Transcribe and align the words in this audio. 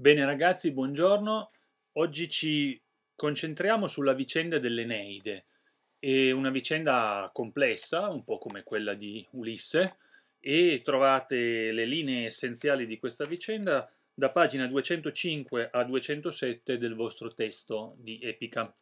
Bene 0.00 0.24
ragazzi, 0.24 0.70
buongiorno. 0.70 1.50
Oggi 1.94 2.30
ci 2.30 2.80
concentriamo 3.16 3.88
sulla 3.88 4.12
vicenda 4.12 4.60
dell'Eneide. 4.60 5.46
È 5.98 6.30
una 6.30 6.50
vicenda 6.50 7.28
complessa, 7.34 8.08
un 8.08 8.22
po' 8.22 8.38
come 8.38 8.62
quella 8.62 8.94
di 8.94 9.26
Ulisse, 9.32 9.96
e 10.38 10.82
trovate 10.84 11.72
le 11.72 11.84
linee 11.84 12.26
essenziali 12.26 12.86
di 12.86 12.96
questa 12.96 13.24
vicenda 13.24 13.90
da 14.14 14.30
pagina 14.30 14.68
205 14.68 15.68
a 15.72 15.82
207 15.82 16.78
del 16.78 16.94
vostro 16.94 17.34
testo 17.34 17.96
di 17.98 18.20
Epica. 18.22 18.72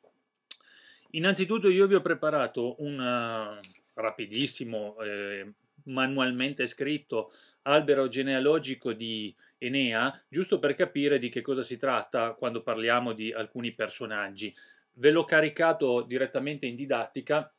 Innanzitutto 1.12 1.70
io 1.70 1.86
vi 1.86 1.94
ho 1.94 2.02
preparato 2.02 2.74
un 2.80 2.98
uh, 2.98 3.58
rapidissimo, 3.94 5.00
eh, 5.00 5.50
manualmente 5.84 6.66
scritto 6.66 7.32
albero 7.62 8.06
genealogico 8.08 8.92
di 8.92 9.34
Enea, 9.58 10.12
giusto 10.28 10.58
per 10.58 10.74
capire 10.74 11.18
di 11.18 11.28
che 11.28 11.40
cosa 11.40 11.62
si 11.62 11.76
tratta 11.76 12.32
quando 12.32 12.62
parliamo 12.62 13.12
di 13.12 13.32
alcuni 13.32 13.72
personaggi. 13.72 14.54
Ve 14.94 15.10
l'ho 15.10 15.24
caricato 15.24 16.02
direttamente 16.02 16.66
in 16.66 16.76
didattica 16.76 17.52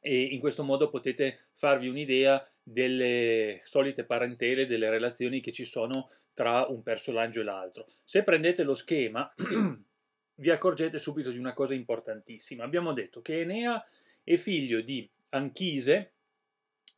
e 0.00 0.20
in 0.20 0.40
questo 0.40 0.62
modo 0.62 0.88
potete 0.88 1.48
farvi 1.52 1.88
un'idea 1.88 2.46
delle 2.62 3.60
solite 3.62 4.04
parentele, 4.04 4.66
delle 4.66 4.90
relazioni 4.90 5.40
che 5.40 5.52
ci 5.52 5.64
sono 5.64 6.08
tra 6.34 6.66
un 6.66 6.82
personaggio 6.82 7.40
e 7.40 7.44
l'altro. 7.44 7.88
Se 8.04 8.22
prendete 8.22 8.62
lo 8.62 8.74
schema 8.74 9.32
vi 10.36 10.50
accorgete 10.50 10.98
subito 10.98 11.30
di 11.30 11.38
una 11.38 11.54
cosa 11.54 11.74
importantissima. 11.74 12.64
Abbiamo 12.64 12.92
detto 12.92 13.22
che 13.22 13.40
Enea 13.40 13.82
è 14.22 14.36
figlio 14.36 14.80
di 14.80 15.08
Anchise 15.30 16.12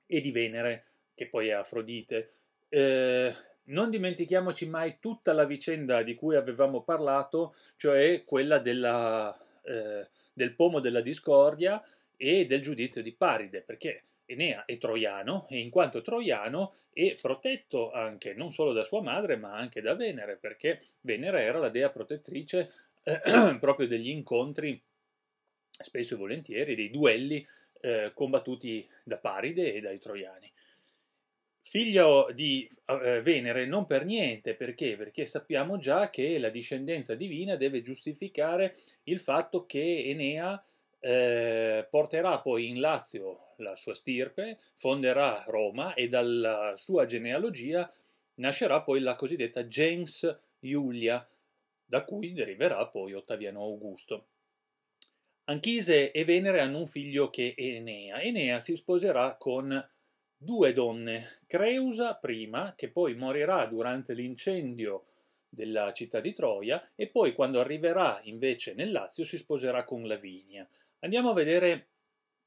e 0.06 0.20
di 0.20 0.30
Venere, 0.32 0.86
che 1.14 1.28
poi 1.28 1.48
è 1.48 1.52
Afrodite. 1.52 2.32
Eh, 2.68 3.34
non 3.70 3.90
dimentichiamoci 3.90 4.66
mai 4.66 4.98
tutta 5.00 5.32
la 5.32 5.44
vicenda 5.44 6.02
di 6.02 6.14
cui 6.14 6.36
avevamo 6.36 6.82
parlato, 6.82 7.54
cioè 7.76 8.24
quella 8.24 8.58
della, 8.58 9.36
eh, 9.62 10.08
del 10.32 10.54
pomo 10.54 10.80
della 10.80 11.00
discordia 11.00 11.82
e 12.16 12.46
del 12.46 12.62
giudizio 12.62 13.02
di 13.02 13.12
Paride, 13.12 13.62
perché 13.62 14.04
Enea 14.26 14.64
è 14.64 14.78
troiano 14.78 15.46
e 15.48 15.58
in 15.58 15.70
quanto 15.70 16.02
troiano 16.02 16.72
è 16.92 17.16
protetto 17.20 17.90
anche 17.90 18.34
non 18.34 18.52
solo 18.52 18.72
da 18.72 18.84
sua 18.84 19.02
madre 19.02 19.36
ma 19.36 19.56
anche 19.56 19.80
da 19.80 19.94
Venere, 19.94 20.36
perché 20.36 20.80
Venere 21.00 21.42
era 21.42 21.58
la 21.58 21.68
dea 21.68 21.90
protettrice 21.90 22.70
eh, 23.02 23.20
proprio 23.58 23.88
degli 23.88 24.08
incontri, 24.08 24.80
spesso 25.70 26.14
e 26.14 26.18
volentieri, 26.18 26.74
dei 26.74 26.90
duelli 26.90 27.44
eh, 27.80 28.12
combattuti 28.14 28.86
da 29.02 29.16
Paride 29.16 29.72
e 29.72 29.80
dai 29.80 29.98
troiani. 29.98 30.52
Figlio 31.70 32.28
di 32.34 32.68
eh, 32.86 33.20
Venere 33.22 33.64
non 33.64 33.86
per 33.86 34.04
niente, 34.04 34.56
perché? 34.56 34.96
Perché 34.96 35.24
sappiamo 35.24 35.78
già 35.78 36.10
che 36.10 36.36
la 36.40 36.48
discendenza 36.48 37.14
divina 37.14 37.54
deve 37.54 37.80
giustificare 37.80 38.74
il 39.04 39.20
fatto 39.20 39.66
che 39.66 40.02
Enea 40.06 40.60
eh, 40.98 41.86
porterà 41.88 42.40
poi 42.40 42.70
in 42.70 42.80
Lazio 42.80 43.52
la 43.58 43.76
sua 43.76 43.94
stirpe, 43.94 44.58
fonderà 44.74 45.44
Roma 45.46 45.94
e 45.94 46.08
dalla 46.08 46.74
sua 46.76 47.06
genealogia 47.06 47.88
nascerà 48.38 48.82
poi 48.82 48.98
la 48.98 49.14
cosiddetta 49.14 49.64
gens 49.68 50.40
Iulia, 50.58 51.24
da 51.84 52.02
cui 52.02 52.32
deriverà 52.32 52.84
poi 52.88 53.12
Ottaviano 53.12 53.62
Augusto. 53.62 54.26
Anchise 55.44 56.10
e 56.10 56.24
Venere 56.24 56.58
hanno 56.58 56.78
un 56.78 56.86
figlio 56.86 57.30
che 57.30 57.54
è 57.56 57.62
Enea. 57.62 58.20
Enea 58.20 58.58
si 58.58 58.74
sposerà 58.74 59.36
con 59.38 59.88
due 60.42 60.72
donne, 60.72 61.40
Creusa 61.46 62.14
prima, 62.14 62.72
che 62.74 62.88
poi 62.88 63.14
morirà 63.14 63.66
durante 63.66 64.14
l'incendio 64.14 65.04
della 65.50 65.92
città 65.92 66.20
di 66.20 66.32
Troia, 66.32 66.92
e 66.94 67.08
poi 67.08 67.34
quando 67.34 67.60
arriverà 67.60 68.20
invece 68.22 68.72
nel 68.72 68.90
Lazio 68.90 69.24
si 69.24 69.36
sposerà 69.36 69.84
con 69.84 70.06
Lavinia. 70.06 70.66
Andiamo 71.00 71.30
a 71.30 71.34
vedere 71.34 71.88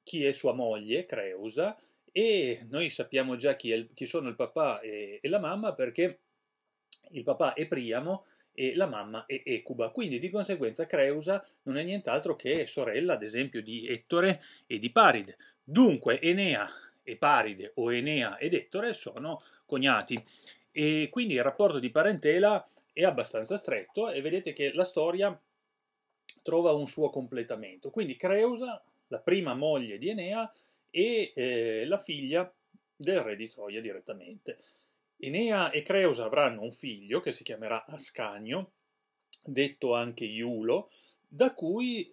chi 0.02 0.26
è 0.26 0.32
sua 0.32 0.54
moglie, 0.54 1.06
Creusa, 1.06 1.78
e 2.12 2.66
noi 2.68 2.90
sappiamo 2.90 3.36
già 3.36 3.56
chi, 3.56 3.70
il, 3.70 3.90
chi 3.94 4.06
sono 4.06 4.28
il 4.28 4.36
papà 4.36 4.80
e, 4.80 5.20
e, 5.22 5.30
la 5.30 5.40
mamma 5.40 5.74
perché 5.74 6.20
il 7.12 7.24
papà 7.24 7.54
è 7.54 7.68
Priamo 7.68 8.26
e 8.54 8.76
la 8.76 8.88
mamma 8.88 9.26
è 9.28 9.40
Ecuba, 9.46 9.90
quindi 9.90 10.18
di 10.18 10.32
conseguenza 10.32 10.88
Creusa 10.88 11.46
non 11.64 11.78
è 11.78 11.84
nient'altro 11.84 12.36
che 12.36 12.66
sorella, 12.66 13.14
ad 13.14 13.24
esempio, 13.24 13.62
di 13.62 13.86
Ettore 13.88 14.42
e 14.66 14.80
di 14.80 14.90
Paride. 14.90 15.38
Dunque 15.64 16.20
Enea 16.20 16.68
e 17.04 17.18
Paride 17.18 17.74
o 17.76 17.94
Enea 17.94 18.38
ed 18.38 18.54
Ettore 18.54 18.94
sono 18.94 19.42
cognati 19.66 20.24
e 20.72 21.10
quindi 21.12 21.36
il 21.36 21.44
rapporto 21.44 21.80
di 21.80 21.92
parentela 21.92 22.66
è 22.92 23.04
abbastanza 23.04 23.58
stretto 23.58 24.10
e 24.10 24.22
vedete 24.22 24.54
che 24.54 24.72
la 24.74 24.84
storia 24.84 25.40
trova 26.42 26.72
un 26.72 26.88
suo 26.88 27.10
completamento. 27.10 27.90
Quindi 27.90 28.16
Creusa, 28.16 28.84
la 29.08 29.20
prima 29.20 29.54
moglie 29.54 29.98
di 29.98 30.10
Enea, 30.10 30.52
e 30.96 31.34
eh, 31.36 31.86
la 31.86 31.98
figlia 31.98 32.54
del 32.96 33.22
re 33.22 33.36
di 33.36 33.50
Troia 33.50 33.82
direttamente. 33.82 34.60
Enea 35.18 35.72
e 35.72 35.82
Creusa 35.82 36.26
avranno 36.26 36.62
un 36.62 36.72
figlio 36.72 37.20
che 37.20 37.32
si 37.32 37.44
chiamerà 37.44 37.86
Ascanio, 37.86 38.74
detto 39.44 39.96
anche 39.96 40.26
Iulo, 40.26 40.92
da 41.28 41.54
cui 41.54 42.12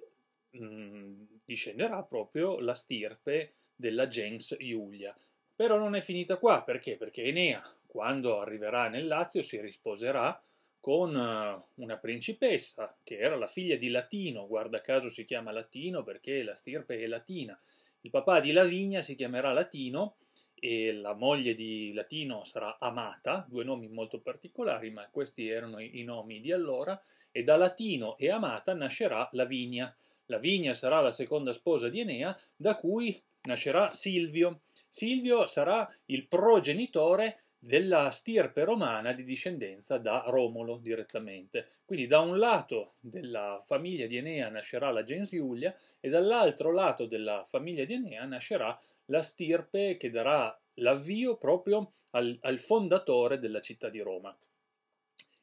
mh, 0.50 0.64
mm, 0.64 1.22
discenderà 1.44 2.02
proprio 2.02 2.58
la 2.58 2.74
stirpe 2.74 3.56
della 3.80 4.06
gens 4.06 4.54
Iulia. 4.58 5.16
Però 5.56 5.76
non 5.76 5.96
è 5.96 6.00
finita 6.00 6.36
qua, 6.36 6.62
perché? 6.62 6.96
Perché 6.96 7.24
Enea, 7.24 7.62
quando 7.86 8.40
arriverà 8.40 8.88
nel 8.88 9.06
Lazio, 9.06 9.42
si 9.42 9.60
risposerà 9.60 10.40
con 10.80 11.14
eh, 11.14 11.62
una 11.82 11.96
principessa, 11.96 12.94
che 13.02 13.18
era 13.18 13.36
la 13.36 13.46
figlia 13.46 13.76
di 13.76 13.88
Latino, 13.88 14.46
guarda 14.46 14.80
caso 14.80 15.10
si 15.10 15.24
chiama 15.24 15.52
Latino 15.52 16.02
perché 16.02 16.42
la 16.42 16.54
stirpe 16.54 16.98
è 16.98 17.06
latina. 17.06 17.58
Il 18.02 18.10
papà 18.10 18.40
di 18.40 18.52
Lavinia 18.52 19.02
si 19.02 19.14
chiamerà 19.14 19.52
Latino 19.52 20.16
e 20.54 20.92
la 20.92 21.14
moglie 21.14 21.54
di 21.54 21.92
Latino 21.92 22.44
sarà 22.44 22.78
Amata, 22.78 23.44
due 23.48 23.64
nomi 23.64 23.88
molto 23.88 24.20
particolari, 24.20 24.90
ma 24.90 25.08
questi 25.10 25.48
erano 25.48 25.80
i 25.80 26.02
nomi 26.02 26.40
di 26.40 26.52
allora, 26.52 27.00
e 27.30 27.44
da 27.44 27.56
Latino 27.56 28.16
e 28.16 28.30
Amata 28.30 28.74
nascerà 28.74 29.28
Lavinia. 29.32 29.94
Lavinia 30.26 30.74
sarà 30.74 31.00
la 31.00 31.10
seconda 31.10 31.52
sposa 31.52 31.88
di 31.88 32.00
Enea, 32.00 32.38
da 32.56 32.76
cui 32.76 33.20
nascerà 33.42 33.92
Silvio. 33.92 34.62
Silvio 34.88 35.46
sarà 35.46 35.88
il 36.06 36.26
progenitore 36.26 37.44
della 37.62 38.10
stirpe 38.10 38.64
romana 38.64 39.12
di 39.12 39.22
discendenza 39.22 39.98
da 39.98 40.24
Romolo 40.26 40.78
direttamente. 40.78 41.68
Quindi 41.84 42.06
da 42.06 42.20
un 42.20 42.38
lato 42.38 42.94
della 43.00 43.60
famiglia 43.64 44.06
di 44.06 44.16
Enea 44.16 44.48
nascerà 44.48 44.90
la 44.90 45.02
gens 45.02 45.32
Iulia 45.32 45.74
e 46.00 46.08
dall'altro 46.08 46.72
lato 46.72 47.04
della 47.04 47.44
famiglia 47.46 47.84
di 47.84 47.94
Enea 47.94 48.24
nascerà 48.24 48.78
la 49.06 49.22
stirpe 49.22 49.96
che 49.98 50.10
darà 50.10 50.58
l'avvio 50.74 51.36
proprio 51.36 51.92
al, 52.10 52.36
al 52.40 52.58
fondatore 52.58 53.38
della 53.38 53.60
città 53.60 53.90
di 53.90 54.00
Roma. 54.00 54.34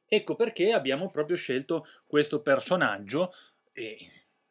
Ecco 0.09 0.35
perché 0.35 0.71
abbiamo 0.71 1.11
proprio 1.11 1.35
scelto 1.35 1.85
questo 2.07 2.41
personaggio 2.41 3.33
e 3.73 3.97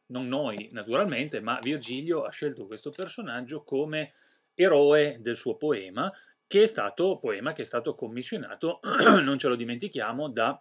non 0.06 0.28
noi 0.28 0.68
naturalmente, 0.72 1.40
ma 1.40 1.58
Virgilio 1.60 2.22
ha 2.22 2.30
scelto 2.30 2.66
questo 2.66 2.90
personaggio 2.90 3.62
come 3.62 4.14
eroe 4.54 5.18
del 5.20 5.36
suo 5.36 5.56
poema, 5.56 6.12
che 6.46 6.62
è 6.62 6.66
stato 6.66 7.18
poema 7.18 7.52
che 7.52 7.62
è 7.62 7.64
stato 7.64 7.94
commissionato, 7.94 8.80
non 9.22 9.38
ce 9.38 9.48
lo 9.48 9.56
dimentichiamo, 9.56 10.28
da 10.28 10.60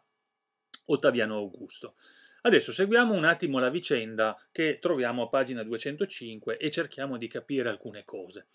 Ottaviano 0.85 1.35
Augusto. 1.35 1.95
Adesso 2.41 2.71
seguiamo 2.71 3.13
un 3.13 3.25
attimo 3.25 3.57
la 3.57 3.69
vicenda 3.69 4.37
che 4.51 4.77
troviamo 4.79 5.23
a 5.23 5.29
pagina 5.29 5.63
205 5.63 6.57
e 6.57 6.69
cerchiamo 6.69 7.17
di 7.17 7.27
capire 7.27 7.69
alcune 7.69 8.03
cose. 8.05 8.47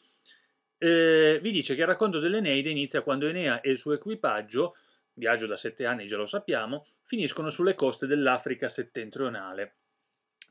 Eh, 0.79 1.41
vi 1.43 1.51
dice 1.51 1.75
che 1.75 1.81
il 1.81 1.89
racconto 1.89 2.21
dell'Eneide 2.21 2.71
inizia 2.71 3.03
quando 3.03 3.27
Enea 3.27 3.61
e 3.61 3.71
il 3.71 3.79
suo 3.79 3.93
equipaggio, 3.93 4.77
viaggio 5.15 5.47
da 5.47 5.57
sette 5.57 5.87
anni 5.87 6.07
già 6.07 6.17
lo 6.17 6.25
sappiamo, 6.25 6.87
finiscono 7.03 7.51
sulle 7.51 7.75
coste 7.75 8.07
dell'Africa 8.07 8.69
settentrionale. 8.69 9.80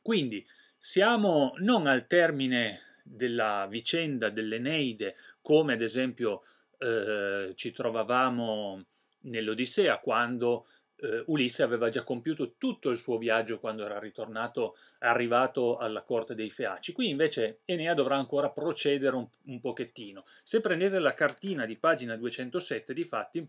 Quindi 0.02 0.46
siamo 0.78 1.54
non 1.58 1.88
al 1.88 2.08
termine 2.08 2.80
della 3.04 3.68
vicenda 3.70 4.30
dell'Eneide, 4.30 5.16
come 5.42 5.74
ad 5.74 5.82
esempio 5.82 6.44
eh, 6.78 7.54
ci 7.56 7.72
trovavamo 7.72 8.86
nell'Odissea, 9.22 10.00
quando 10.00 10.66
eh, 11.02 11.24
Ulisse 11.28 11.64
aveva 11.64 11.90
già 11.90 12.04
compiuto 12.04 12.56
tutto 12.58 12.90
il 12.90 12.98
suo 12.98 13.18
viaggio 13.18 13.60
quando 13.60 13.86
era 13.86 14.00
ritornato, 14.00 14.78
arrivato 15.00 15.78
alla 15.78 16.04
corte 16.04 16.36
dei 16.36 16.50
Feaci. 16.50 16.92
Qui 16.92 17.10
invece 17.10 17.62
Enea 17.66 17.94
dovrà 17.94 18.18
ancora 18.18 18.50
procedere 18.50 19.16
un, 19.16 19.28
un 19.46 19.60
pochettino. 19.60 20.24
Se 20.44 20.60
prendete 20.60 21.00
la 21.00 21.14
cartina 21.14 21.66
di 21.66 21.78
pagina 21.78 22.16
207, 22.16 22.94
di 22.94 23.04
fatti, 23.04 23.48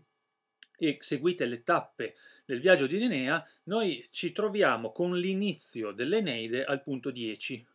e 0.81 0.97
seguite 1.01 1.45
le 1.45 1.61
tappe 1.61 2.15
del 2.45 2.59
viaggio 2.59 2.87
di 2.87 3.01
Enea, 3.01 3.47
noi 3.65 4.03
ci 4.09 4.31
troviamo 4.31 4.91
con 4.91 5.15
l'inizio 5.15 5.91
dell'Eneide 5.91 6.63
al 6.63 6.81
punto 6.81 7.11
10. 7.11 7.67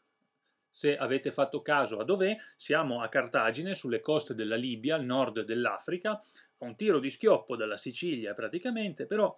Se 0.69 0.97
avete 0.97 1.31
fatto 1.31 1.63
caso 1.63 1.99
a 1.99 2.05
dov'è, 2.05 2.37
siamo 2.57 3.01
a 3.01 3.09
Cartagine, 3.09 3.75
sulle 3.75 4.01
coste 4.01 4.35
della 4.35 4.57
Libia, 4.57 4.97
al 4.97 5.05
nord 5.05 5.43
dell'Africa, 5.43 6.11
a 6.11 6.65
un 6.65 6.75
tiro 6.75 6.99
di 6.99 7.09
schioppo 7.09 7.55
dalla 7.55 7.77
Sicilia 7.77 8.35
praticamente, 8.35 9.07
però 9.07 9.35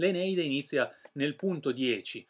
L'Eneide 0.00 0.42
inizia 0.42 0.90
nel 1.12 1.36
punto 1.36 1.72
10, 1.72 2.26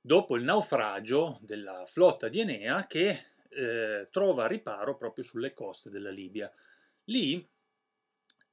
dopo 0.00 0.36
il 0.36 0.42
naufragio 0.42 1.38
della 1.40 1.84
flotta 1.86 2.28
di 2.28 2.40
Enea 2.40 2.86
che 2.86 3.26
eh, 3.48 4.08
trova 4.10 4.46
riparo 4.46 4.96
proprio 4.96 5.24
sulle 5.24 5.52
coste 5.52 5.88
della 5.88 6.10
Libia. 6.10 6.52
Lì 7.04 7.48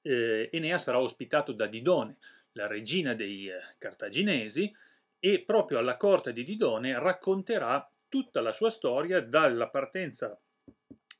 eh, 0.01 0.49
Enea 0.51 0.77
sarà 0.77 0.99
ospitato 0.99 1.51
da 1.51 1.67
Didone, 1.67 2.17
la 2.53 2.67
regina 2.67 3.13
dei 3.13 3.47
eh, 3.47 3.59
cartaginesi, 3.77 4.73
e 5.19 5.41
proprio 5.41 5.79
alla 5.79 5.97
corte 5.97 6.31
di 6.31 6.43
Didone 6.43 6.97
racconterà 6.97 7.89
tutta 8.07 8.41
la 8.41 8.51
sua 8.51 8.69
storia 8.69 9.21
dalla 9.21 9.69
partenza 9.69 10.39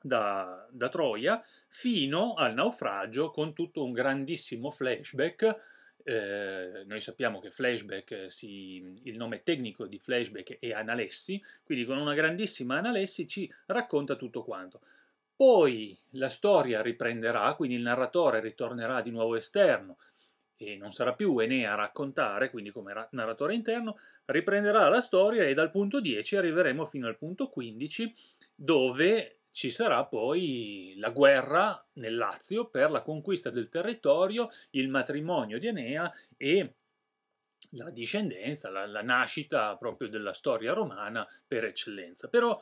da, 0.02 0.66
da 0.72 0.90
Troia 0.90 1.44
fino 1.68 2.34
al 2.36 2.54
naufragio 2.54 3.30
con 3.30 3.54
tutto 3.54 3.84
un 3.84 3.92
grandissimo 3.92 4.72
flashback 4.72 5.78
eh, 6.04 6.84
noi 6.86 7.02
sappiamo 7.02 7.40
che 7.40 7.52
flashback, 7.52 8.31
si, 8.31 8.94
il 9.04 9.18
nome 9.18 9.44
tecnico 9.44 9.86
di 9.86 10.00
flashback 10.00 10.58
è 10.60 10.72
analessi, 10.72 11.40
quindi 11.64 11.86
con 11.86 11.98
una 11.98 12.14
grandissima 12.14 12.78
analessi 12.78 13.28
ci 13.28 13.52
racconta 13.68 14.16
tutto 14.16 14.44
quanto. 14.44 14.81
Poi 15.40 15.98
la 16.16 16.28
storia 16.28 16.82
riprenderà, 16.82 17.54
quindi 17.54 17.78
il 17.78 17.82
narratore 17.82 18.42
ritornerà 18.42 19.02
di 19.02 19.10
nuovo 19.10 19.38
esterno 19.38 19.96
e 20.58 20.76
non 20.76 20.92
sarà 20.92 21.14
più 21.14 21.40
Enea 21.40 21.72
a 21.72 21.76
raccontare, 21.76 22.50
quindi 22.50 22.72
come 22.72 23.08
narratore 23.12 23.54
interno, 23.54 23.98
riprenderà 24.26 24.90
la 24.90 25.00
storia 25.00 25.46
e 25.46 25.54
dal 25.54 25.70
punto 25.70 26.02
10 26.02 26.36
arriveremo 26.36 26.84
fino 26.84 27.08
al 27.08 27.18
punto 27.18 27.48
15 27.48 28.14
dove 28.54 29.44
ci 29.50 29.72
sarà 29.72 30.04
poi 30.04 30.96
la 30.98 31.12
guerra 31.12 31.88
nel 31.94 32.18
Lazio 32.18 32.68
per 32.68 32.92
la 32.92 33.02
conquista 33.02 33.50
del 33.50 33.70
territorio, 33.70 34.50
il 34.72 34.90
matrimonio 34.90 35.58
di 35.58 35.68
Enea 35.68 36.12
e 36.36 36.74
la 37.72 37.90
discendenza, 37.92 38.70
la, 38.70 38.86
la 38.86 39.04
nascita 39.04 39.78
proprio 39.78 40.10
della 40.10 40.34
storia 40.34 40.74
romana 40.74 41.26
per 41.48 41.64
eccellenza. 41.64 42.28
Però 42.28 42.62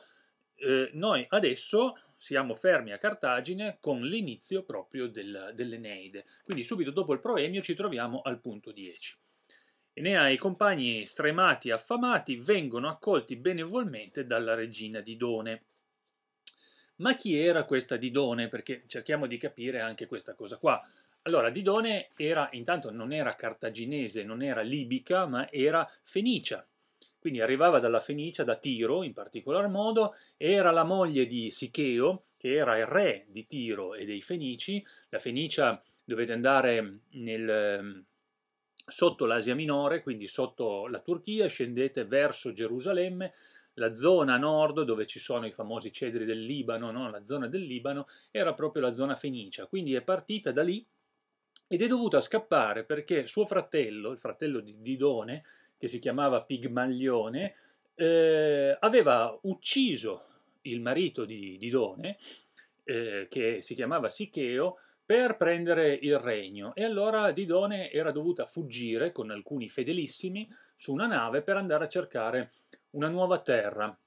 eh, 0.58 0.90
noi 0.92 1.24
adesso 1.30 1.98
siamo 2.16 2.54
fermi 2.54 2.92
a 2.92 2.98
Cartagine 2.98 3.78
con 3.80 4.02
l'inizio 4.02 4.62
proprio 4.62 5.08
del, 5.08 5.52
dell'Eneide, 5.54 6.24
quindi 6.44 6.62
subito 6.62 6.90
dopo 6.90 7.12
il 7.12 7.20
proemio 7.20 7.62
ci 7.62 7.74
troviamo 7.74 8.20
al 8.22 8.40
punto 8.40 8.72
10. 8.72 9.16
Enea 9.94 10.28
e 10.28 10.34
i 10.34 10.38
compagni 10.38 11.04
stremati 11.04 11.68
e 11.68 11.72
affamati 11.72 12.36
vengono 12.36 12.88
accolti 12.88 13.36
benevolmente 13.36 14.26
dalla 14.26 14.54
regina 14.54 15.00
Didone 15.00 15.64
ma 16.98 17.14
chi 17.14 17.38
era 17.38 17.64
questa 17.64 17.96
Didone? 17.96 18.48
Perché 18.48 18.82
cerchiamo 18.86 19.26
di 19.26 19.36
capire 19.36 19.80
anche 19.80 20.06
questa 20.06 20.34
cosa 20.34 20.56
qua. 20.56 20.82
Allora, 21.22 21.50
Didone 21.50 22.08
era, 22.16 22.48
intanto 22.52 22.90
non 22.90 23.12
era 23.12 23.36
cartaginese, 23.36 24.24
non 24.24 24.42
era 24.42 24.62
libica, 24.62 25.26
ma 25.26 25.48
era 25.50 25.88
fenicia. 26.02 26.66
Quindi 27.28 27.44
arrivava 27.44 27.78
dalla 27.78 28.00
Fenicia, 28.00 28.42
da 28.42 28.56
Tiro 28.56 29.02
in 29.02 29.12
particolar 29.12 29.68
modo, 29.68 30.14
era 30.38 30.70
la 30.70 30.82
moglie 30.82 31.26
di 31.26 31.50
Sicheo, 31.50 32.28
che 32.38 32.54
era 32.54 32.78
il 32.78 32.86
re 32.86 33.26
di 33.28 33.46
Tiro 33.46 33.94
e 33.94 34.06
dei 34.06 34.22
Fenici. 34.22 34.82
La 35.10 35.18
Fenicia 35.18 35.82
dovete 36.06 36.32
andare 36.32 37.00
nel, 37.10 38.02
sotto 38.74 39.26
l'Asia 39.26 39.54
Minore, 39.54 40.02
quindi 40.02 40.26
sotto 40.26 40.86
la 40.86 41.00
Turchia, 41.00 41.48
scendete 41.48 42.04
verso 42.04 42.54
Gerusalemme, 42.54 43.34
la 43.74 43.92
zona 43.94 44.38
nord 44.38 44.84
dove 44.84 45.04
ci 45.04 45.18
sono 45.18 45.44
i 45.44 45.52
famosi 45.52 45.92
cedri 45.92 46.24
del 46.24 46.40
Libano, 46.40 46.90
no? 46.90 47.10
la 47.10 47.26
zona 47.26 47.46
del 47.46 47.60
Libano, 47.60 48.06
era 48.30 48.54
proprio 48.54 48.80
la 48.80 48.94
zona 48.94 49.16
fenicia, 49.16 49.66
quindi 49.66 49.92
è 49.92 50.00
partita 50.00 50.50
da 50.50 50.62
lì 50.62 50.82
ed 51.68 51.82
è 51.82 51.86
dovuta 51.86 52.22
scappare 52.22 52.84
perché 52.84 53.26
suo 53.26 53.44
fratello, 53.44 54.12
il 54.12 54.18
fratello 54.18 54.60
di 54.60 54.80
Didone, 54.80 55.44
che 55.78 55.88
si 55.88 55.98
chiamava 55.98 56.42
Pigmalione, 56.42 57.54
eh, 57.94 58.76
aveva 58.78 59.38
ucciso 59.42 60.26
il 60.62 60.80
marito 60.80 61.24
di 61.24 61.56
Didone, 61.58 62.16
eh, 62.84 63.26
che 63.30 63.62
si 63.62 63.74
chiamava 63.74 64.08
Sicheo, 64.08 64.78
per 65.08 65.38
prendere 65.38 65.94
il 65.94 66.18
regno 66.18 66.74
e 66.74 66.84
allora 66.84 67.32
Didone 67.32 67.90
era 67.90 68.10
dovuta 68.10 68.44
fuggire 68.44 69.10
con 69.10 69.30
alcuni 69.30 69.70
fedelissimi 69.70 70.46
su 70.76 70.92
una 70.92 71.06
nave 71.06 71.40
per 71.40 71.56
andare 71.56 71.84
a 71.84 71.88
cercare 71.88 72.50
una 72.90 73.08
nuova 73.08 73.40
terra 73.40 73.98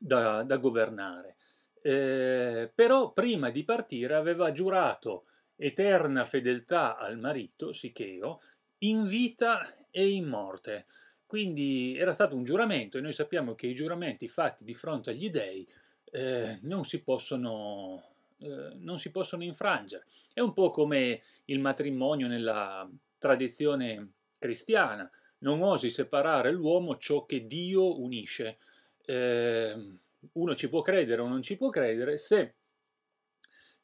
da, 0.00 0.42
da 0.42 0.56
governare. 0.56 1.36
Eh, 1.82 2.72
però 2.74 3.12
prima 3.12 3.50
di 3.50 3.62
partire 3.62 4.14
aveva 4.14 4.52
giurato 4.52 5.26
eterna 5.54 6.24
fedeltà 6.24 6.96
al 6.96 7.18
marito, 7.18 7.74
Sicheo, 7.74 8.40
in 8.78 9.04
vita 9.04 9.86
e 9.90 10.08
in 10.08 10.26
morte. 10.26 10.86
Quindi 11.26 11.96
era 11.96 12.12
stato 12.12 12.36
un 12.36 12.44
giuramento 12.44 12.98
e 12.98 13.00
noi 13.00 13.12
sappiamo 13.12 13.54
che 13.54 13.66
i 13.66 13.74
giuramenti 13.74 14.28
fatti 14.28 14.64
di 14.64 14.74
fronte 14.74 15.10
agli 15.10 15.30
dei 15.30 15.66
eh, 16.12 16.58
non, 16.62 16.84
si 16.84 17.02
possono, 17.02 18.02
eh, 18.38 18.72
non 18.76 18.98
si 18.98 19.10
possono 19.10 19.42
infrangere. 19.42 20.06
È 20.32 20.40
un 20.40 20.52
po' 20.52 20.70
come 20.70 21.20
il 21.46 21.58
matrimonio 21.58 22.28
nella 22.28 22.88
tradizione 23.18 24.12
cristiana 24.38 25.10
non 25.38 25.62
osi 25.62 25.90
separare 25.90 26.52
l'uomo 26.52 26.96
ciò 26.96 27.24
che 27.24 27.46
Dio 27.46 28.00
unisce. 28.00 28.58
Eh, 29.04 29.98
uno 30.32 30.54
ci 30.54 30.68
può 30.68 30.82
credere 30.82 31.22
o 31.22 31.28
non 31.28 31.42
ci 31.42 31.56
può 31.56 31.70
credere, 31.70 32.18
se 32.18 32.55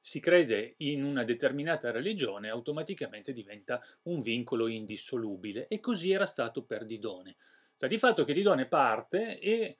si 0.05 0.19
crede 0.19 0.75
in 0.79 1.05
una 1.05 1.23
determinata 1.23 1.93
religione 1.93 2.51
automaticamente 2.51 3.33
diventa 3.33 3.81
un 4.03 4.21
vincolo 4.21 4.67
indissolubile 4.67 5.69
e 5.69 5.79
così 5.79 6.11
era 6.11 6.27
stato 6.27 6.65
per 6.65 6.85
Didone. 6.85 7.37
Sta 7.77 7.87
di 7.87 7.99
fatto 7.99 8.25
che 8.25 8.35
Didone 8.35 8.67
parte 8.67 9.39
e 9.39 9.79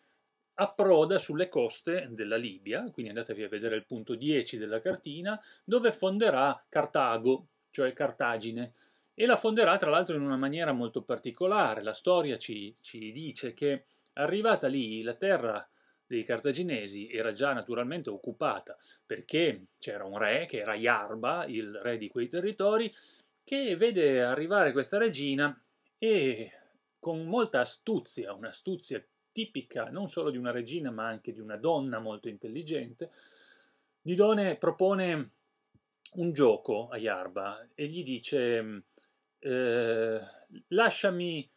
approda 0.55 1.19
sulle 1.19 1.49
coste 1.49 2.07
della 2.13 2.37
Libia, 2.37 2.89
quindi 2.93 3.11
andatevi 3.11 3.43
a 3.43 3.49
vedere 3.49 3.75
il 3.75 3.85
punto 3.85 4.15
10 4.15 4.59
della 4.59 4.81
cartina, 4.81 5.41
dove 5.65 5.91
fonderà 5.91 6.65
Cartago, 6.69 7.49
cioè 7.71 7.93
Cartagine 7.93 8.73
e 9.15 9.27
la 9.27 9.37
fonderà 9.37 9.77
tra 9.77 9.91
l'altro 9.91 10.15
in 10.15 10.23
una 10.23 10.37
maniera 10.37 10.73
molto 10.73 11.03
particolare. 11.03 11.83
La 11.83 11.95
storia 11.95 12.39
ci, 12.39 12.77
ci 12.81 13.11
dice 13.11 13.55
che 13.55 13.87
arrivata 14.15 14.69
lì 14.69 15.03
la 15.03 15.15
terra 15.15 15.69
dei 16.07 16.25
cartaginesi 16.25 17.11
era 17.11 17.33
già 17.33 17.53
naturalmente 17.53 18.11
occupata 18.11 18.77
perché 19.05 19.69
c'era 19.79 20.05
un 20.05 20.19
re 20.19 20.47
che 20.47 20.59
era 20.61 20.75
Iarba, 20.75 21.47
il 21.47 21.75
re 21.83 21.97
di 21.99 22.09
quei 22.09 22.29
territori, 22.29 22.93
che 23.45 23.77
vede 23.77 24.23
arrivare 24.23 24.73
questa 24.73 24.99
regina 24.99 25.59
e 25.99 26.51
con 26.99 27.25
molta 27.25 27.61
astuzia, 27.61 28.33
un'astuzia 28.33 29.05
tipica 29.33 29.89
non 29.91 30.09
solo 30.09 30.31
di 30.31 30.37
una 30.37 30.51
regina 30.51 30.91
ma 30.91 31.07
anche 31.07 31.33
di 31.33 31.41
una 31.41 31.57
donna 31.57 31.99
molto 31.99 32.29
intelligente, 32.29 33.11
Didone 34.01 34.57
propone 34.57 35.31
un 36.15 36.33
gioco 36.33 36.89
a 36.89 36.99
Iarba 36.99 37.69
e 37.75 37.87
gli 37.87 38.03
dice 38.03 38.85
eh, 39.39 40.21
lasciami 40.69 41.51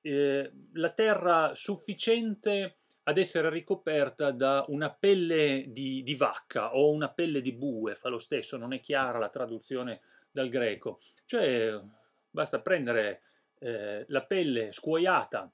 eh, 0.00 0.52
la 0.72 0.90
terra 0.90 1.54
sufficiente 1.54 2.78
ad 3.08 3.18
essere 3.18 3.50
ricoperta 3.50 4.32
da 4.32 4.64
una 4.68 4.90
pelle 4.90 5.66
di, 5.68 6.02
di, 6.02 6.14
vacca 6.16 6.74
o 6.74 6.90
una 6.90 7.08
pelle 7.08 7.40
di 7.40 7.52
bue, 7.52 7.94
fa 7.94 8.08
lo 8.08 8.18
stesso, 8.18 8.56
non 8.56 8.72
è 8.72 8.80
chiara 8.80 9.18
la 9.18 9.28
traduzione 9.28 10.00
dal 10.30 10.48
greco. 10.48 10.98
Cioè 11.24 11.80
basta 12.28 12.60
prendere 12.60 13.22
eh, 13.60 14.04
la 14.08 14.24
pelle 14.24 14.72
scuoiata 14.72 15.48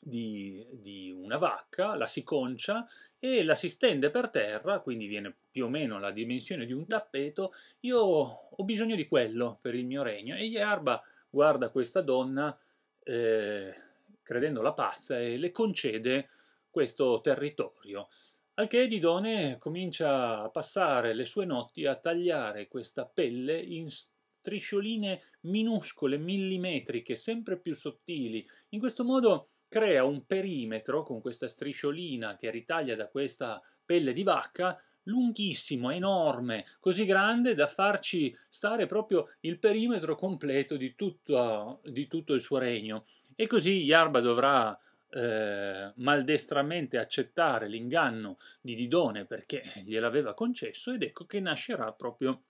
di, 0.00 0.64
di, 0.70 1.10
una 1.10 1.38
vacca, 1.38 1.96
la 1.96 2.06
si 2.06 2.22
concia 2.22 2.86
e 3.18 3.42
la 3.42 3.56
si 3.56 3.68
stende 3.68 4.10
per 4.10 4.30
terra, 4.30 4.78
quindi 4.78 5.06
viene 5.06 5.34
più 5.50 5.64
o 5.64 5.68
meno 5.68 5.98
la 5.98 6.12
dimensione 6.12 6.66
di 6.66 6.72
un 6.72 6.86
tappeto, 6.86 7.52
io 7.80 7.98
ho 7.98 8.62
bisogno 8.62 8.94
di 8.94 9.08
quello 9.08 9.58
per 9.60 9.74
il 9.74 9.86
mio 9.86 10.04
regno. 10.04 10.36
E 10.36 10.44
Yarba 10.44 11.02
guarda 11.28 11.70
questa 11.70 12.00
donna, 12.00 12.56
eh, 13.02 13.74
credendola 14.22 14.72
pazza, 14.72 15.18
e 15.18 15.36
le 15.36 15.50
concede 15.50 16.28
questo 16.70 17.20
territorio. 17.20 18.08
Al 18.54 18.68
che 18.68 18.86
Didone 18.86 19.58
comincia 19.58 20.42
a 20.42 20.50
passare 20.50 21.14
le 21.14 21.24
sue 21.24 21.44
notti 21.44 21.86
a 21.86 21.96
tagliare 21.96 22.68
questa 22.68 23.06
pelle 23.06 23.58
in 23.58 23.88
striscioline 23.90 25.22
minuscole, 25.42 26.18
millimetriche, 26.18 27.16
sempre 27.16 27.58
più 27.58 27.74
sottili. 27.74 28.46
In 28.70 28.80
questo 28.80 29.04
modo 29.04 29.50
crea 29.68 30.04
un 30.04 30.26
perimetro 30.26 31.02
con 31.02 31.20
questa 31.20 31.46
strisciolina 31.46 32.36
che 32.36 32.50
ritaglia 32.50 32.96
da 32.96 33.08
questa 33.08 33.62
pelle 33.84 34.12
di 34.12 34.22
vacca 34.22 34.82
lunghissimo, 35.04 35.90
enorme, 35.90 36.66
così 36.78 37.04
grande 37.04 37.54
da 37.54 37.66
farci 37.66 38.34
stare 38.48 38.86
proprio 38.86 39.28
il 39.40 39.58
perimetro 39.58 40.14
completo 40.14 40.76
di 40.76 40.94
tutto, 40.94 41.80
di 41.84 42.06
tutto 42.06 42.34
il 42.34 42.40
suo 42.40 42.58
regno. 42.58 43.04
E 43.34 43.46
così 43.46 43.82
Yarba 43.82 44.20
dovrà 44.20 44.78
eh, 45.10 45.92
maldestramente 45.96 46.98
accettare 46.98 47.68
l'inganno 47.68 48.38
di 48.60 48.74
Didone 48.74 49.24
perché 49.24 49.62
gliel'aveva 49.84 50.34
concesso 50.34 50.92
ed 50.92 51.02
ecco 51.02 51.26
che 51.26 51.40
nascerà 51.40 51.92
proprio 51.92 52.42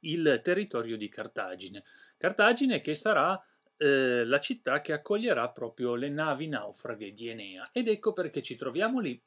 il 0.00 0.40
territorio 0.42 0.96
di 0.96 1.08
Cartagine. 1.08 1.84
Cartagine 2.16 2.80
che 2.80 2.94
sarà 2.94 3.40
eh, 3.76 4.24
la 4.24 4.40
città 4.40 4.80
che 4.80 4.92
accoglierà 4.92 5.50
proprio 5.50 5.94
le 5.94 6.08
navi 6.08 6.48
naufraghe 6.48 7.12
di 7.12 7.28
Enea. 7.28 7.68
Ed 7.72 7.88
ecco 7.88 8.12
perché 8.12 8.42
ci 8.42 8.56
troviamo 8.56 9.00
lì 9.00 9.20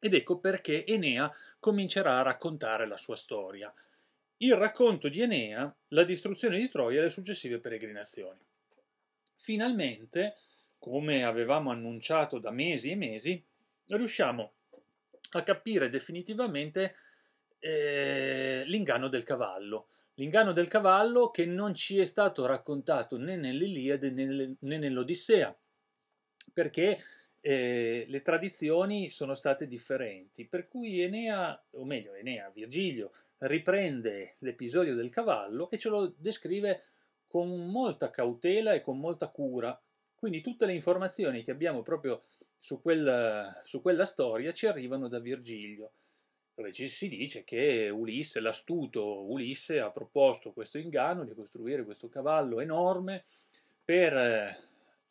ed 0.00 0.14
ecco 0.14 0.38
perché 0.38 0.86
Enea 0.86 1.32
comincerà 1.58 2.18
a 2.18 2.22
raccontare 2.22 2.86
la 2.86 2.96
sua 2.96 3.16
storia. 3.16 3.72
Il 4.38 4.54
racconto 4.54 5.08
di 5.08 5.20
Enea, 5.20 5.74
la 5.88 6.04
distruzione 6.04 6.58
di 6.58 6.68
Troia 6.68 7.00
e 7.00 7.02
le 7.02 7.10
successive 7.10 7.58
peregrinazioni. 7.58 8.38
Finalmente, 9.36 10.36
come 10.78 11.24
avevamo 11.24 11.70
annunciato 11.70 12.38
da 12.38 12.50
mesi 12.50 12.90
e 12.90 12.96
mesi, 12.96 13.44
riusciamo 13.86 14.52
a 15.32 15.42
capire 15.42 15.88
definitivamente 15.88 16.94
eh, 17.58 18.62
l'inganno 18.66 19.08
del 19.08 19.24
cavallo. 19.24 19.88
L'inganno 20.14 20.52
del 20.52 20.68
cavallo 20.68 21.30
che 21.30 21.46
non 21.46 21.74
ci 21.74 21.98
è 21.98 22.04
stato 22.04 22.44
raccontato 22.46 23.18
né 23.18 23.36
nell'Iliade 23.36 24.10
né, 24.10 24.56
nell'Odissea, 24.58 25.56
perché 26.52 26.98
eh, 27.40 28.04
le 28.08 28.22
tradizioni 28.22 29.10
sono 29.10 29.34
state 29.34 29.68
differenti, 29.68 30.44
per 30.44 30.66
cui 30.66 31.00
Enea, 31.00 31.60
o 31.70 31.84
meglio 31.84 32.14
Enea, 32.14 32.50
Virgilio, 32.50 33.12
riprende 33.38 34.34
l'episodio 34.38 34.96
del 34.96 35.10
cavallo 35.10 35.70
e 35.70 35.78
ce 35.78 35.88
lo 35.88 36.12
descrive 36.16 36.82
con 37.28 37.70
molta 37.70 38.10
cautela 38.10 38.72
e 38.72 38.80
con 38.80 38.98
molta 38.98 39.28
cura. 39.28 39.80
Quindi 40.18 40.40
tutte 40.40 40.66
le 40.66 40.74
informazioni 40.74 41.44
che 41.44 41.52
abbiamo 41.52 41.82
proprio 41.82 42.22
su, 42.58 42.82
quel, 42.82 43.60
su 43.62 43.80
quella 43.80 44.04
storia 44.04 44.52
ci 44.52 44.66
arrivano 44.66 45.06
da 45.06 45.20
Virgilio. 45.20 45.92
Dove 46.54 46.72
ci 46.72 46.88
si 46.88 47.08
dice 47.08 47.44
che 47.44 47.88
Ulisse, 47.88 48.40
l'astuto 48.40 49.24
Ulisse, 49.30 49.78
ha 49.78 49.92
proposto 49.92 50.50
questo 50.50 50.78
inganno 50.78 51.22
di 51.22 51.34
costruire 51.34 51.84
questo 51.84 52.08
cavallo 52.08 52.58
enorme 52.58 53.24
per 53.84 54.12
eh, 54.16 54.56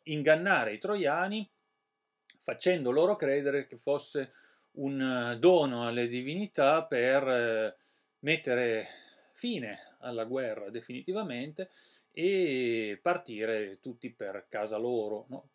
ingannare 0.02 0.74
i 0.74 0.78
troiani, 0.78 1.48
facendo 2.42 2.90
loro 2.90 3.16
credere 3.16 3.66
che 3.66 3.78
fosse 3.78 4.30
un 4.72 5.00
eh, 5.00 5.38
dono 5.38 5.86
alle 5.86 6.06
divinità 6.06 6.84
per 6.84 7.26
eh, 7.26 7.76
mettere 8.20 8.86
fine 9.32 9.96
alla 10.00 10.24
guerra 10.24 10.68
definitivamente 10.68 11.70
e 12.18 12.98
partire 13.00 13.78
tutti 13.80 14.12
per 14.12 14.46
casa 14.48 14.76
loro, 14.76 15.26
no? 15.28 15.50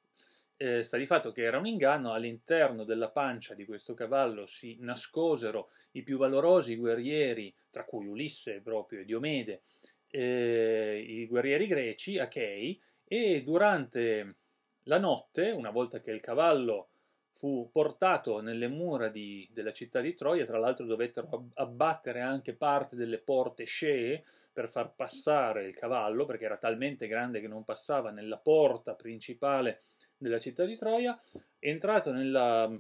eh, 0.56 0.82
sta 0.82 0.96
di 0.96 1.06
fatto 1.06 1.34
che 1.34 1.44
era 1.44 1.58
un 1.58 1.66
inganno, 1.66 2.14
all'interno 2.14 2.86
della 2.86 3.10
pancia 3.10 3.54
di 3.54 3.66
questo 3.66 3.94
cavallo 3.94 4.46
si 4.46 4.78
nascosero 4.80 5.72
i 5.92 6.04
più 6.04 6.18
valorosi 6.18 6.78
guerrieri, 6.78 7.54
tra 7.70 7.84
cui 7.84 8.08
Ulisse 8.08 8.62
proprio 8.62 9.02
e 9.02 9.04
Diomede, 9.04 9.60
eh, 10.08 11.04
i 11.06 11.28
guerrieri 11.28 11.68
greci, 11.68 12.18
Achei, 12.18 12.82
e 13.04 13.44
durante 13.44 14.36
la 14.84 15.00
notte, 15.00 15.52
una 15.52 15.70
volta 15.70 16.00
che 16.00 16.12
il 16.12 16.22
cavallo 16.22 16.92
fu 17.30 17.70
portato 17.74 18.40
nelle 18.40 18.70
mura 18.70 19.10
di, 19.10 19.50
della 19.52 19.74
città 19.74 20.00
di 20.00 20.14
Troia, 20.14 20.46
tra 20.46 20.60
l'altro 20.60 20.86
dovettero 20.86 21.50
abbattere 21.56 22.22
anche 22.22 22.54
parte 22.56 22.96
delle 22.96 23.18
porte 23.18 23.66
scee 23.66 24.24
per 24.54 24.70
far 24.70 24.94
passare 24.94 25.66
il 25.66 25.74
cavallo, 25.74 26.26
perché 26.26 26.46
era 26.46 26.58
talmente 26.58 27.08
grande 27.08 27.42
che 27.42 27.48
non 27.48 27.64
passava 27.66 28.12
nella 28.12 28.38
porta 28.38 28.94
principale 28.94 29.86
della 30.16 30.40
città 30.40 30.64
di 30.64 30.78
Troia, 30.78 31.20
entrato 31.60 32.12
nella, 32.12 32.72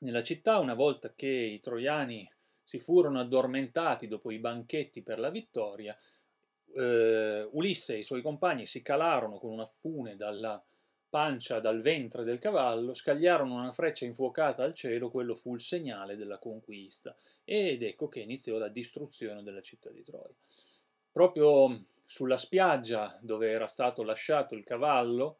nella 0.00 0.22
città 0.22 0.58
una 0.58 0.74
volta 0.74 1.12
che 1.14 1.28
i 1.28 1.60
troiani 1.60 2.28
si 2.62 2.78
furono 2.78 3.20
addormentati 3.20 4.08
dopo 4.08 4.30
i 4.30 4.38
banchetti 4.38 5.02
per 5.02 5.18
la 5.18 5.30
vittoria, 5.30 5.96
eh, 6.74 7.48
Ulisse 7.52 7.94
e 7.94 7.98
i 7.98 8.04
suoi 8.04 8.22
compagni 8.22 8.64
si 8.66 8.80
calarono 8.80 9.38
con 9.38 9.50
una 9.50 9.66
fune 9.66 10.16
dalla 10.16 10.62
pancia, 11.08 11.58
dal 11.58 11.82
ventre 11.82 12.22
del 12.22 12.38
cavallo, 12.38 12.94
scagliarono 12.94 13.56
una 13.56 13.72
freccia 13.72 14.04
infuocata 14.04 14.62
al 14.62 14.74
cielo, 14.74 15.10
quello 15.10 15.34
fu 15.34 15.54
il 15.54 15.60
segnale 15.60 16.16
della 16.16 16.38
conquista 16.38 17.14
ed 17.44 17.82
ecco 17.82 18.08
che 18.08 18.20
iniziò 18.20 18.56
la 18.56 18.68
distruzione 18.68 19.42
della 19.42 19.60
città 19.60 19.90
di 19.90 20.04
Troia. 20.04 20.36
Proprio 21.12 21.86
sulla 22.06 22.36
spiaggia 22.36 23.18
dove 23.22 23.50
era 23.50 23.66
stato 23.66 24.02
lasciato 24.02 24.54
il 24.54 24.64
cavallo, 24.64 25.38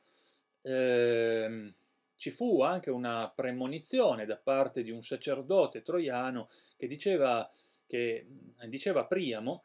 eh, 0.63 1.75
ci 2.17 2.31
fu 2.31 2.63
anche 2.63 2.91
una 2.91 3.33
premonizione 3.35 4.27
da 4.27 4.37
parte 4.37 4.83
di 4.83 4.91
un 4.91 5.03
sacerdote 5.03 5.83
troiano 5.83 6.51
che 6.77 6.87
diceva, 6.87 7.51
che, 7.87 8.27
diceva 8.67 9.01
a 9.01 9.07
Priamo, 9.07 9.65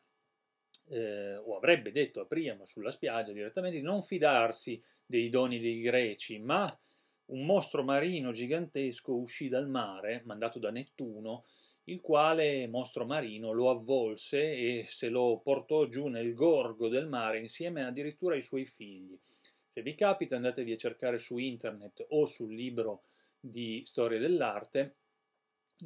eh, 0.87 1.35
o 1.35 1.57
avrebbe 1.57 1.91
detto 1.91 2.21
a 2.21 2.25
Priamo 2.25 2.65
sulla 2.65 2.91
spiaggia 2.91 3.33
direttamente, 3.33 3.77
di 3.77 3.83
non 3.83 4.03
fidarsi 4.03 4.81
dei 5.05 5.29
doni 5.29 5.59
dei 5.59 5.81
greci, 5.81 6.39
ma 6.39 6.73
un 7.25 7.45
mostro 7.45 7.83
marino 7.83 8.31
gigantesco 8.31 9.13
uscì 9.13 9.49
dal 9.49 9.67
mare, 9.67 10.21
mandato 10.25 10.59
da 10.59 10.71
Nettuno, 10.71 11.45
il 11.85 12.01
quale 12.01 12.67
mostro 12.67 13.05
marino 13.05 13.51
lo 13.51 13.69
avvolse 13.69 14.39
e 14.39 14.85
se 14.87 15.09
lo 15.09 15.39
portò 15.43 15.87
giù 15.87 16.07
nel 16.07 16.33
gorgo 16.33 16.87
del 16.87 17.07
mare 17.07 17.39
insieme 17.39 17.83
addirittura 17.83 18.35
ai 18.35 18.41
suoi 18.41 18.65
figli. 18.65 19.17
Se 19.67 19.81
vi 19.81 19.93
capita 19.93 20.35
andatevi 20.35 20.71
a 20.71 20.77
cercare 20.77 21.19
su 21.19 21.37
internet 21.37 22.05
o 22.09 22.25
sul 22.25 22.53
libro 22.53 23.03
di 23.39 23.83
storia 23.85 24.19
dell'arte 24.19 24.95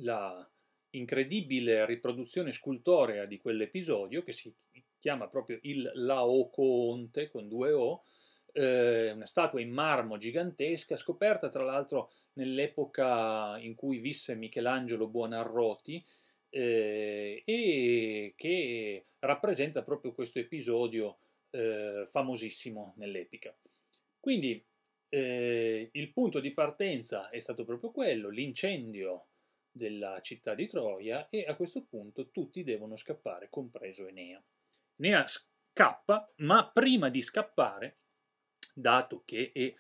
la 0.02 0.48
incredibile 0.92 1.86
riproduzione 1.86 2.52
scultorea 2.52 3.26
di 3.26 3.38
quell'episodio 3.38 4.24
che 4.24 4.32
si 4.32 4.54
chiama 4.98 5.28
proprio 5.28 5.60
il 5.64 5.90
Laocoonte 5.94 7.30
con 7.30 7.48
due 7.48 7.72
O, 7.72 8.04
eh, 8.60 9.12
una 9.12 9.26
statua 9.26 9.62
in 9.62 9.72
marmo 9.72 10.18
gigantesca, 10.18 10.98
scoperta 10.98 11.48
tra 11.48 11.64
l'altro 11.64 12.12
nell'epoca 12.34 13.58
in 13.60 13.74
cui 13.74 14.00
visse 14.00 14.36
Michelangelo 14.36 15.08
Buonarroti 15.08 16.06
eh, 16.50 17.42
e 17.46 18.34
che 18.36 19.06
rappresenta 19.20 19.82
proprio 19.82 20.12
questo 20.12 20.40
episodio 20.40 21.20
eh, 21.52 22.04
famosissimo 22.06 22.96
nell'epica. 22.98 23.56
Quindi 24.20 24.62
eh, 25.08 25.90
il 25.94 26.12
punto 26.12 26.42
di 26.42 26.52
partenza 26.52 27.30
è 27.30 27.40
stato 27.40 27.64
proprio 27.64 27.92
quello, 27.92 28.28
l'incendio 28.28 29.28
della 29.72 30.20
città 30.22 30.54
di 30.54 30.68
Troia 30.68 31.30
e 31.30 31.46
a 31.46 31.56
questo 31.56 31.86
punto 31.86 32.30
tutti 32.30 32.66
devono 32.66 32.98
scappare, 32.98 33.48
compreso 33.50 34.06
Enea. 34.06 34.44
Enea 34.98 35.26
scappa, 35.28 36.30
ma 36.38 36.70
prima 36.70 37.08
di 37.10 37.22
scappare, 37.22 37.96
dato 38.80 39.24
che 39.26 39.52
è 39.54 39.74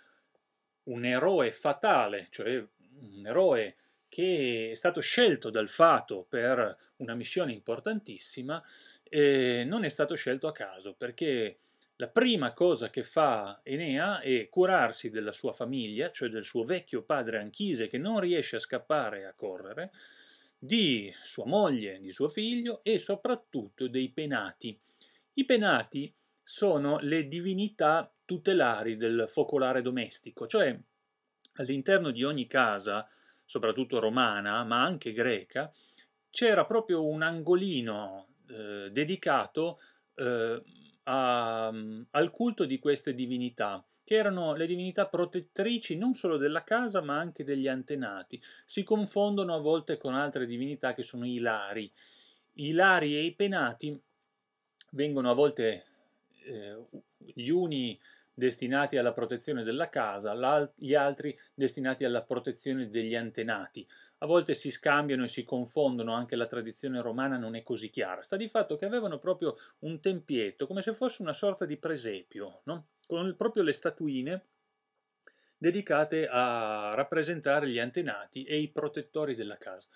un 0.83 1.05
eroe 1.05 1.51
fatale, 1.51 2.27
cioè 2.29 2.63
un 3.01 3.25
eroe 3.25 3.75
che 4.07 4.69
è 4.71 4.75
stato 4.75 4.99
scelto 5.01 5.49
dal 5.49 5.69
fato 5.69 6.25
per 6.27 6.75
una 6.97 7.13
missione 7.13 7.53
importantissima, 7.53 8.61
eh, 9.03 9.63
non 9.65 9.83
è 9.83 9.89
stato 9.89 10.15
scelto 10.15 10.47
a 10.47 10.51
caso, 10.51 10.93
perché 10.95 11.59
la 11.97 12.07
prima 12.07 12.53
cosa 12.53 12.89
che 12.89 13.03
fa 13.03 13.59
Enea 13.61 14.19
è 14.21 14.47
curarsi 14.49 15.09
della 15.09 15.31
sua 15.31 15.53
famiglia, 15.53 16.11
cioè 16.11 16.29
del 16.29 16.45
suo 16.45 16.63
vecchio 16.63 17.03
padre 17.03 17.39
Anchise 17.39 17.87
che 17.87 17.97
non 17.97 18.19
riesce 18.19 18.55
a 18.55 18.59
scappare 18.59 19.19
e 19.19 19.25
a 19.25 19.33
correre, 19.33 19.91
di 20.57 21.13
sua 21.23 21.45
moglie, 21.45 21.99
di 21.99 22.11
suo 22.11 22.27
figlio 22.27 22.81
e 22.83 22.99
soprattutto 22.99 23.87
dei 23.87 24.09
penati. 24.09 24.77
I 25.33 25.45
penati 25.45 26.13
sono 26.41 26.99
le 26.99 27.27
divinità 27.27 28.11
tutelari 28.29 28.95
del 28.95 29.25
focolare 29.27 29.81
domestico, 29.81 30.45
cioè 30.45 30.79
all'interno 31.53 32.11
di 32.11 32.23
ogni 32.23 32.45
casa, 32.45 33.07
soprattutto 33.43 33.97
romana, 33.97 34.63
ma 34.63 34.83
anche 34.83 35.13
greca, 35.13 35.71
c'era 36.29 36.63
proprio 36.63 37.07
un 37.07 37.23
angolino 37.23 38.27
eh, 38.49 38.89
dedicato 38.91 39.79
eh, 40.13 40.61
a, 41.05 41.73
al 42.11 42.29
culto 42.29 42.65
di 42.65 42.77
queste 42.77 43.15
divinità, 43.15 43.83
che 44.03 44.13
erano 44.13 44.53
le 44.53 44.67
divinità 44.67 45.07
protettrici 45.07 45.97
non 45.97 46.13
solo 46.13 46.37
della 46.37 46.63
casa 46.63 47.01
ma 47.01 47.17
anche 47.17 47.43
degli 47.43 47.67
antenati. 47.67 48.39
Si 48.63 48.83
confondono 48.83 49.55
a 49.55 49.59
volte 49.59 49.97
con 49.97 50.13
altre 50.13 50.45
divinità 50.45 50.93
che 50.93 51.01
sono 51.01 51.25
i 51.25 51.39
lari. 51.39 51.91
I 52.53 52.73
lari 52.73 53.15
e 53.15 53.23
i 53.23 53.33
penati 53.33 53.99
vengono 54.91 55.31
a 55.31 55.33
volte 55.33 55.85
eh, 56.43 56.77
gli 57.17 57.49
uni 57.49 57.99
destinati 58.39 58.97
alla 58.97 59.13
protezione 59.13 59.63
della 59.63 59.89
casa, 59.89 60.71
gli 60.75 60.95
altri 60.95 61.37
destinati 61.53 62.03
alla 62.03 62.23
protezione 62.23 62.89
degli 62.89 63.15
antenati 63.15 63.87
a 64.21 64.25
volte 64.25 64.53
si 64.53 64.69
scambiano 64.69 65.23
e 65.23 65.27
si 65.27 65.43
confondono, 65.43 66.13
anche 66.13 66.35
la 66.35 66.45
tradizione 66.45 67.01
romana 67.01 67.37
non 67.37 67.55
è 67.55 67.63
così 67.63 67.89
chiara. 67.89 68.21
Sta 68.21 68.35
di 68.35 68.49
fatto 68.49 68.75
che 68.75 68.85
avevano 68.85 69.17
proprio 69.17 69.55
un 69.79 70.01
tempietto, 70.01 70.67
come 70.67 70.81
se 70.81 70.93
fosse 70.93 71.21
una 71.21 71.33
sorta 71.33 71.65
di 71.65 71.77
presepio, 71.77 72.61
no? 72.65 72.87
con 73.05 73.35
proprio 73.37 73.63
le 73.63 73.71
statuine 73.71 74.45
dedicate 75.57 76.27
a 76.27 76.93
rappresentare 76.95 77.69
gli 77.69 77.79
antenati 77.79 78.43
e 78.43 78.59
i 78.59 78.69
protettori 78.69 79.35
della 79.35 79.57
casa. 79.57 79.87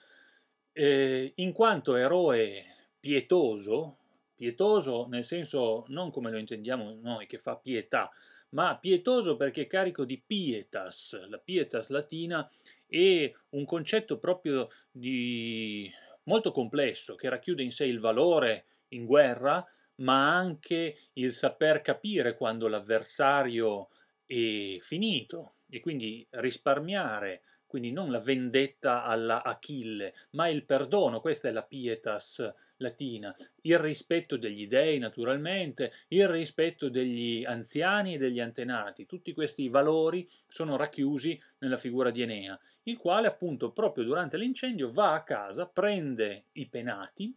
Eh, 0.71 1.33
in 1.35 1.51
quanto 1.51 1.95
eroe 1.95 2.65
pietoso, 2.99 3.97
pietoso 4.43 5.07
nel 5.07 5.23
senso 5.23 5.85
non 5.87 6.11
come 6.11 6.29
lo 6.29 6.37
intendiamo 6.37 6.99
noi 7.01 7.27
che 7.27 7.37
fa 7.37 7.55
pietà, 7.55 8.11
ma 8.49 8.77
pietoso 8.77 9.37
perché 9.37 9.61
è 9.61 9.67
carico 9.67 10.03
di 10.03 10.21
pietas, 10.21 11.17
la 11.29 11.37
pietas 11.37 11.89
latina 11.89 12.51
è 12.85 13.31
un 13.51 13.63
concetto 13.63 14.17
proprio 14.17 14.67
di 14.91 15.89
molto 16.23 16.51
complesso 16.51 17.15
che 17.15 17.29
racchiude 17.29 17.63
in 17.63 17.71
sé 17.71 17.85
il 17.85 18.01
valore 18.01 18.65
in 18.89 19.05
guerra, 19.05 19.65
ma 19.95 20.35
anche 20.35 20.97
il 21.13 21.31
saper 21.31 21.81
capire 21.81 22.35
quando 22.35 22.67
l'avversario 22.67 23.87
è 24.25 24.77
finito 24.81 25.53
e 25.69 25.79
quindi 25.79 26.27
risparmiare 26.31 27.43
quindi 27.73 27.91
non 27.91 28.11
la 28.11 28.19
vendetta 28.19 29.03
alla 29.03 29.41
Achille, 29.41 30.13
ma 30.33 30.47
il 30.47 30.63
perdono, 30.63 31.19
questa 31.19 31.47
è 31.47 31.51
la 31.51 31.63
pietas 31.63 32.53
latina, 32.77 33.35
il 33.61 33.79
rispetto 33.79 34.37
degli 34.37 34.67
dei 34.67 34.99
naturalmente, 34.99 35.91
il 36.09 36.27
rispetto 36.27 36.87
degli 36.87 37.43
anziani 37.43 38.13
e 38.13 38.17
degli 38.19 38.39
antenati, 38.39 39.07
tutti 39.07 39.33
questi 39.33 39.69
valori 39.69 40.29
sono 40.47 40.75
racchiusi 40.75 41.41
nella 41.61 41.77
figura 41.77 42.11
di 42.11 42.21
Enea, 42.21 42.59
il 42.83 42.97
quale 42.97 43.25
appunto 43.25 43.71
proprio 43.71 44.03
durante 44.03 44.37
l'incendio 44.37 44.91
va 44.91 45.13
a 45.13 45.23
casa, 45.23 45.65
prende 45.65 46.49
i 46.51 46.69
penati, 46.69 47.35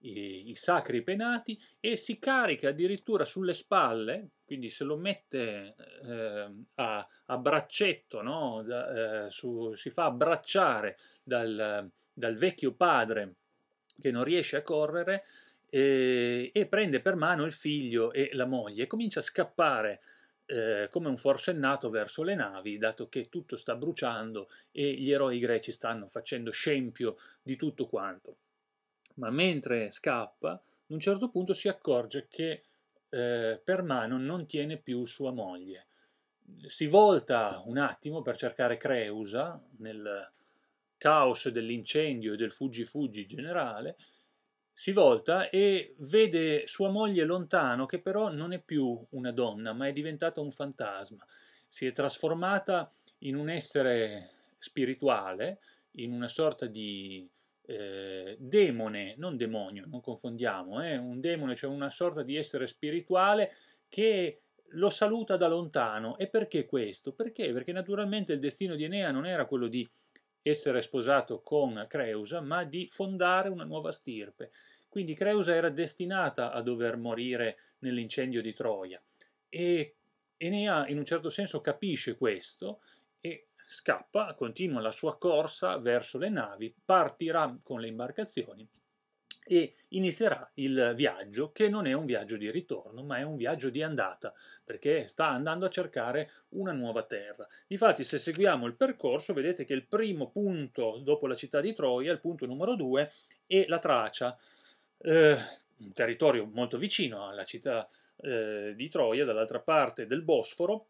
i, 0.00 0.50
i, 0.50 0.54
sacri 0.54 1.02
penati 1.02 1.58
e 1.78 1.96
si 1.96 2.18
carica 2.18 2.68
addirittura 2.68 3.24
sulle 3.24 3.52
spalle, 3.52 4.30
quindi 4.44 4.70
se 4.70 4.84
lo 4.84 4.96
mette 4.96 5.74
eh, 6.04 6.50
a, 6.76 7.08
a, 7.26 7.38
braccetto, 7.38 8.22
no? 8.22 8.62
da, 8.62 9.24
eh, 9.24 9.30
su, 9.30 9.74
si 9.74 9.90
fa 9.90 10.04
abbracciare 10.04 10.96
dal, 11.22 11.90
dal, 12.12 12.36
vecchio 12.36 12.72
padre 12.72 13.34
che 14.00 14.10
non 14.10 14.24
riesce 14.24 14.56
a 14.56 14.62
correre 14.62 15.24
eh, 15.68 16.50
e 16.52 16.66
prende 16.66 17.00
per 17.00 17.16
mano 17.16 17.44
il 17.44 17.52
figlio 17.52 18.12
e 18.12 18.30
la 18.32 18.46
moglie 18.46 18.84
e 18.84 18.86
comincia 18.86 19.20
a 19.20 19.24
scappare 19.24 20.00
eh, 20.46 20.88
come 20.90 21.08
un 21.08 21.16
forsennato 21.16 21.90
verso 21.90 22.22
le 22.22 22.34
navi, 22.34 22.78
dato 22.78 23.08
che 23.08 23.28
tutto 23.28 23.56
sta 23.56 23.76
bruciando 23.76 24.48
e 24.72 24.94
gli 24.94 25.12
eroi 25.12 25.38
greci 25.38 25.70
stanno 25.70 26.06
facendo 26.08 26.50
scempio 26.50 27.16
di 27.42 27.56
tutto 27.56 27.86
quanto 27.86 28.36
ma 29.20 29.30
mentre 29.30 29.90
scappa, 29.90 30.52
ad 30.52 30.60
un 30.86 30.98
certo 30.98 31.28
punto 31.28 31.52
si 31.52 31.68
accorge 31.68 32.26
che 32.28 32.62
eh, 33.10 33.60
per 33.62 33.82
mano 33.82 34.18
non 34.18 34.46
tiene 34.46 34.78
più 34.78 35.04
sua 35.04 35.30
moglie. 35.30 35.86
Si 36.66 36.86
volta 36.86 37.62
un 37.66 37.76
attimo 37.76 38.22
per 38.22 38.36
cercare 38.36 38.78
Creusa 38.78 39.62
nel 39.76 40.28
caos 40.96 41.48
dell'incendio 41.48 42.32
e 42.32 42.36
del 42.36 42.50
fuggi-fuggi 42.50 43.26
generale, 43.26 43.96
si 44.72 44.92
volta 44.92 45.50
e 45.50 45.94
vede 45.98 46.66
sua 46.66 46.88
moglie 46.88 47.24
lontano, 47.24 47.84
che 47.84 48.00
però 48.00 48.30
non 48.30 48.52
è 48.52 48.58
più 48.58 48.98
una 49.10 49.30
donna, 49.30 49.74
ma 49.74 49.86
è 49.86 49.92
diventata 49.92 50.40
un 50.40 50.50
fantasma. 50.50 51.24
Si 51.68 51.84
è 51.84 51.92
trasformata 51.92 52.90
in 53.18 53.36
un 53.36 53.50
essere 53.50 54.30
spirituale, 54.58 55.60
in 55.92 56.12
una 56.12 56.28
sorta 56.28 56.66
di 56.66 57.28
eh, 57.70 58.36
demone, 58.40 59.14
non 59.16 59.36
demonio, 59.36 59.84
non 59.86 60.00
confondiamo, 60.00 60.82
eh, 60.84 60.96
un 60.96 61.20
demone, 61.20 61.54
cioè 61.54 61.70
una 61.70 61.88
sorta 61.88 62.22
di 62.22 62.36
essere 62.36 62.66
spirituale 62.66 63.52
che 63.88 64.42
lo 64.70 64.90
saluta 64.90 65.36
da 65.36 65.46
lontano. 65.46 66.18
E 66.18 66.26
perché 66.26 66.66
questo? 66.66 67.12
Perché? 67.12 67.52
Perché 67.52 67.70
naturalmente 67.72 68.32
il 68.32 68.40
destino 68.40 68.74
di 68.74 68.84
Enea 68.84 69.12
non 69.12 69.24
era 69.24 69.46
quello 69.46 69.68
di 69.68 69.88
essere 70.42 70.82
sposato 70.82 71.42
con 71.42 71.84
Creusa, 71.88 72.40
ma 72.40 72.64
di 72.64 72.88
fondare 72.88 73.48
una 73.48 73.64
nuova 73.64 73.92
stirpe. 73.92 74.50
Quindi 74.88 75.14
Creusa 75.14 75.54
era 75.54 75.68
destinata 75.68 76.50
a 76.50 76.62
dover 76.62 76.96
morire 76.96 77.56
nell'incendio 77.80 78.42
di 78.42 78.52
Troia. 78.52 79.00
E 79.48 79.94
Enea 80.36 80.88
in 80.88 80.98
un 80.98 81.04
certo 81.04 81.30
senso 81.30 81.60
capisce 81.60 82.16
questo 82.16 82.80
e 83.20 83.49
scappa, 83.72 84.34
continua 84.34 84.80
la 84.80 84.90
sua 84.90 85.16
corsa 85.16 85.78
verso 85.78 86.18
le 86.18 86.28
navi, 86.28 86.74
partirà 86.84 87.56
con 87.62 87.80
le 87.80 87.86
imbarcazioni 87.86 88.68
e 89.46 89.74
inizierà 89.88 90.48
il 90.54 90.92
viaggio 90.94 91.50
che 91.50 91.68
non 91.68 91.86
è 91.86 91.92
un 91.92 92.04
viaggio 92.04 92.36
di 92.36 92.50
ritorno 92.50 93.02
ma 93.02 93.18
è 93.18 93.22
un 93.22 93.36
viaggio 93.36 93.70
di 93.70 93.82
andata 93.82 94.32
perché 94.64 95.06
sta 95.08 95.28
andando 95.28 95.66
a 95.66 95.70
cercare 95.70 96.30
una 96.50 96.72
nuova 96.72 97.04
terra. 97.04 97.46
Infatti 97.68 98.04
se 98.04 98.18
seguiamo 98.18 98.66
il 98.66 98.76
percorso 98.76 99.32
vedete 99.32 99.64
che 99.64 99.72
il 99.72 99.86
primo 99.86 100.30
punto 100.30 101.00
dopo 101.02 101.26
la 101.26 101.34
città 101.34 101.60
di 101.60 101.72
Troia, 101.72 102.12
il 102.12 102.20
punto 102.20 102.46
numero 102.46 102.74
due, 102.74 103.12
è 103.46 103.64
la 103.68 103.78
Tracia, 103.78 104.36
eh, 104.98 105.36
un 105.78 105.92
territorio 105.94 106.44
molto 106.46 106.76
vicino 106.76 107.26
alla 107.28 107.44
città 107.44 107.88
eh, 108.16 108.74
di 108.76 108.88
Troia 108.88 109.24
dall'altra 109.24 109.60
parte 109.60 110.06
del 110.06 110.22
Bosforo 110.22 110.86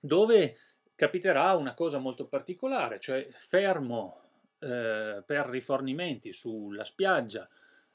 dove 0.00 0.56
capiterà 1.00 1.54
una 1.54 1.72
cosa 1.72 1.96
molto 1.96 2.26
particolare, 2.26 3.00
cioè 3.00 3.26
fermo 3.30 4.20
eh, 4.58 5.22
per 5.24 5.46
rifornimenti 5.46 6.34
sulla 6.34 6.84
spiaggia, 6.84 7.48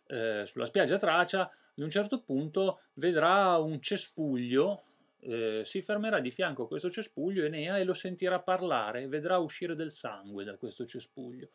eh, 0.07 0.43
sulla 0.47 0.65
spiaggia 0.65 0.97
Tracia, 0.97 1.41
ad 1.41 1.83
un 1.83 1.91
certo 1.91 2.23
punto 2.23 2.79
vedrà 2.93 3.57
un 3.57 3.79
cespuglio, 3.79 4.85
eh, 5.19 5.61
si 5.63 5.83
fermerà 5.83 6.19
di 6.19 6.31
fianco 6.31 6.63
a 6.63 6.67
questo 6.67 6.89
cespuglio 6.89 7.45
Enea 7.45 7.77
e 7.77 7.83
lo 7.83 7.93
sentirà 7.93 8.39
parlare, 8.39 9.07
vedrà 9.07 9.37
uscire 9.37 9.75
del 9.75 9.91
sangue 9.91 10.43
da 10.43 10.57
questo 10.57 10.87
cespuglio. 10.87 11.49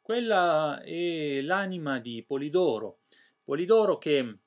Quella 0.00 0.80
è 0.80 1.42
l'anima 1.42 1.98
di 1.98 2.24
Polidoro, 2.26 3.00
Polidoro 3.44 3.98
che 3.98 4.38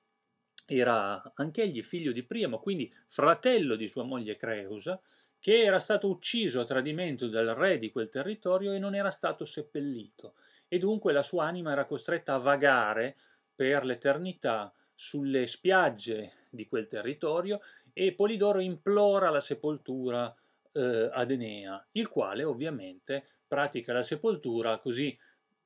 era 0.66 1.22
anch'egli 1.36 1.84
figlio 1.84 2.12
di 2.12 2.24
Priamo, 2.24 2.58
quindi 2.58 2.92
fratello 3.06 3.76
di 3.76 3.88
sua 3.88 4.04
moglie 4.04 4.36
Creusa, 4.36 5.00
che 5.40 5.64
era 5.64 5.80
stato 5.80 6.10
ucciso 6.10 6.60
a 6.60 6.66
tradimento 6.66 7.28
dal 7.28 7.48
re 7.48 7.80
di 7.80 7.92
quel 7.92 8.10
territorio 8.10 8.74
e 8.74 8.80
non 8.80 8.96
era 8.96 9.10
stato 9.10 9.46
seppellito, 9.46 10.36
e 10.68 10.78
dunque 10.78 11.14
la 11.14 11.24
sua 11.24 11.46
anima 11.46 11.72
era 11.72 11.86
costretta 11.86 12.36
a 12.36 12.40
vagare 12.40 13.16
per 13.56 13.86
l'eternità 13.86 14.74
sulle 14.94 15.48
spiagge 15.48 16.34
di 16.50 16.68
quel 16.68 16.88
territorio 16.88 17.62
e 17.94 18.14
Polidoro 18.14 18.60
implora 18.60 19.30
la 19.30 19.42
sepoltura 19.42 20.34
eh, 20.74 21.10
ad 21.12 21.32
Enea, 21.32 21.88
il 21.94 22.08
quale 22.08 22.44
ovviamente 22.44 23.26
pratica 23.48 23.94
la 23.94 24.04
sepoltura 24.04 24.78
così 24.80 25.18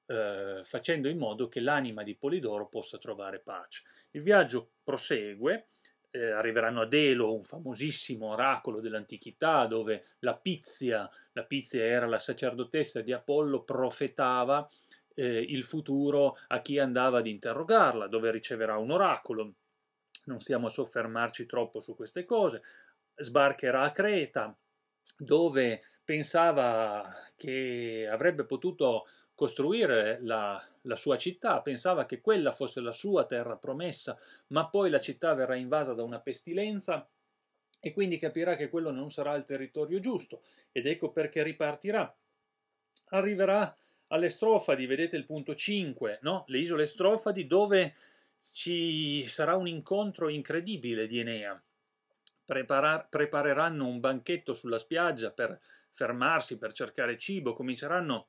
eh, 0.06 0.62
facendo 0.64 1.10
in 1.10 1.18
modo 1.18 1.48
che 1.48 1.60
l'anima 1.60 2.04
di 2.04 2.16
Polidoro 2.16 2.68
possa 2.68 2.98
trovare 2.98 3.40
pace. 3.40 3.84
Il 4.12 4.22
viaggio 4.22 4.72
prosegue 4.84 5.68
eh, 6.15 6.30
arriveranno 6.30 6.82
ad 6.82 6.93
Elo, 6.93 7.34
un 7.34 7.41
famosissimo 7.41 8.28
oracolo 8.28 8.80
dell'antichità, 8.80 9.65
dove 9.65 10.06
la 10.19 10.36
Pizia, 10.36 11.10
la 11.32 11.43
Pizia 11.43 11.84
era 11.84 12.06
la 12.06 12.19
sacerdotessa 12.19 13.02
di 13.02 13.12
Apollo, 13.12 13.63
profetava 13.63 14.69
eh, 15.15 15.39
il 15.39 15.63
futuro 15.63 16.38
a 16.47 16.62
chi 16.62 16.78
andava 16.78 17.17
ad 17.17 17.26
interrogarla, 17.26 18.08
dove 18.08 18.30
riceverà 18.30 18.78
un 18.78 18.91
oracolo. 18.91 19.54
Non 20.26 20.39
stiamo 20.39 20.67
a 20.67 20.69
soffermarci 20.69 21.47
troppo 21.47 21.80
su 21.80 21.95
queste 21.95 22.26
cose. 22.26 22.62
Sbarcherà 23.15 23.82
a 23.82 23.91
Creta, 23.91 24.56
dove 25.17 25.82
pensava 26.04 27.12
che 27.36 28.08
avrebbe 28.10 28.45
potuto 28.45 29.06
costruire 29.36 30.19
la, 30.22 30.63
la, 30.82 30.96
sua 30.96 31.17
città, 31.17 31.62
pensava 31.62 32.06
che 32.06 32.22
quella 32.22 32.52
fosse 32.52 32.82
la 32.82 32.91
sua 32.91 33.26
terra 33.26 33.56
promessa, 33.58 34.17
ma 34.48 34.67
poi 34.67 34.89
la 34.89 35.00
città 35.00 35.34
verrà 35.34 35.56
invasa 35.56 35.93
da 35.93 36.04
una 36.04 36.19
pestilenza 36.19 37.08
e 37.80 37.91
quindi 37.93 38.17
capirà 38.17 38.56
che 38.56 38.69
quello 38.69 38.91
non 38.91 39.12
sarà 39.12 39.34
il 39.36 39.43
territorio 39.43 40.00
giusto 40.00 40.43
ed 40.72 40.88
ecco 40.88 41.12
perché 41.12 41.43
ripartirà. 41.43 42.15
Arriverà 43.10 43.76
alle 44.08 44.30
strofadi, 44.30 44.86
vedete 44.86 45.17
il 45.17 45.26
punto 45.26 45.56
5, 45.56 46.19
no? 46.22 46.43
le 46.48 46.60
isole 46.60 46.86
strofadi 46.86 47.48
dove 47.48 47.93
ci 48.54 49.26
sarà 49.26 49.56
un 49.56 49.67
incontro 49.67 50.30
incredibile 50.30 51.08
di 51.08 51.19
Enea. 51.19 51.62
Preparar, 52.46 53.08
prepareranno 53.10 53.88
un 53.88 54.00
banchetto 54.00 54.54
sulla 54.54 54.80
spiaggia 54.80 55.32
per 55.32 55.60
fermarsi, 55.91 56.58
per 56.58 56.74
cercare 56.74 57.17
cibo, 57.17 57.54
cominceranno 57.54 58.28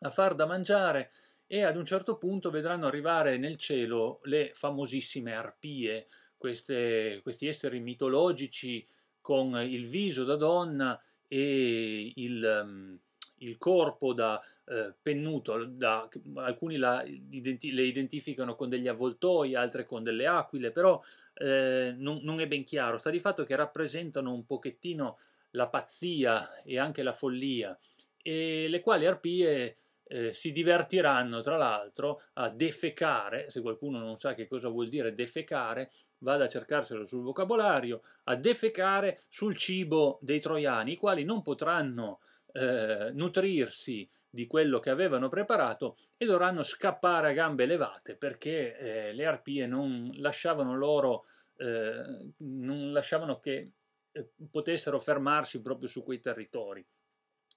a 0.00 0.10
far 0.10 0.34
da 0.34 0.46
mangiare 0.46 1.10
e 1.46 1.62
ad 1.62 1.76
un 1.76 1.84
certo 1.84 2.16
punto 2.16 2.50
vedranno 2.50 2.86
arrivare 2.86 3.36
nel 3.36 3.56
cielo 3.56 4.20
le 4.24 4.52
famosissime 4.54 5.34
arpie, 5.34 6.06
queste, 6.36 7.20
questi 7.22 7.46
esseri 7.46 7.80
mitologici 7.80 8.86
con 9.20 9.56
il 9.60 9.86
viso 9.86 10.24
da 10.24 10.36
donna 10.36 11.00
e 11.26 12.12
il, 12.14 12.60
um, 12.62 12.98
il 13.38 13.58
corpo 13.58 14.12
da 14.12 14.40
eh, 14.64 14.94
pennuto, 15.02 15.64
da, 15.64 16.08
alcuni 16.36 16.76
la, 16.76 17.04
identi, 17.04 17.72
le 17.72 17.82
identificano 17.82 18.54
con 18.54 18.68
degli 18.68 18.88
avvoltoi, 18.88 19.54
altre 19.54 19.84
con 19.84 20.02
delle 20.02 20.26
aquile, 20.26 20.70
però 20.70 21.02
eh, 21.34 21.92
non, 21.96 22.20
non, 22.22 22.40
è 22.40 22.46
ben 22.46 22.64
chiaro, 22.64 22.96
sta 22.96 23.10
di 23.10 23.20
fatto 23.20 23.44
che 23.44 23.56
rappresentano 23.56 24.32
un 24.32 24.46
pochettino 24.46 25.18
la 25.50 25.66
pazzia 25.66 26.62
e 26.62 26.78
anche 26.78 27.02
la 27.02 27.12
follia, 27.12 27.76
e 28.22 28.68
le 28.68 28.80
quali 28.80 29.06
arpie 29.06 29.76
eh, 30.10 30.32
si 30.32 30.50
divertiranno 30.50 31.40
tra 31.40 31.56
l'altro 31.56 32.20
a 32.34 32.48
defecare, 32.48 33.48
se 33.48 33.60
qualcuno 33.60 34.00
non 34.00 34.18
sa 34.18 34.34
che 34.34 34.48
cosa 34.48 34.68
vuol 34.68 34.88
dire 34.88 35.14
defecare, 35.14 35.90
vada 36.18 36.44
a 36.44 36.48
cercarselo 36.48 37.06
sul 37.06 37.22
vocabolario, 37.22 38.02
a 38.24 38.34
defecare 38.34 39.20
sul 39.28 39.56
cibo 39.56 40.18
dei 40.20 40.40
troiani, 40.40 40.92
i 40.92 40.96
quali 40.96 41.22
non 41.22 41.42
potranno 41.42 42.20
eh, 42.52 43.10
nutrirsi 43.12 44.08
di 44.28 44.46
quello 44.46 44.80
che 44.80 44.90
avevano 44.90 45.28
preparato 45.28 45.96
e 46.16 46.26
dovranno 46.26 46.64
scappare 46.64 47.30
a 47.30 47.32
gambe 47.32 47.64
levate 47.66 48.16
perché 48.16 48.76
eh, 48.76 49.12
le 49.12 49.26
arpie 49.26 49.66
non 49.66 50.10
lasciavano 50.16 50.74
loro, 50.76 51.24
eh, 51.56 52.32
non 52.38 52.92
lasciavano 52.92 53.38
che 53.38 53.72
eh, 54.10 54.30
potessero 54.50 54.98
fermarsi 54.98 55.60
proprio 55.60 55.88
su 55.88 56.02
quei 56.02 56.18
territori. 56.18 56.84